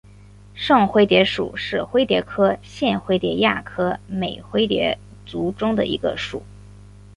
[0.55, 6.41] 圣灰蝶属是灰蝶科线灰蝶亚科美灰蝶族中的一个属。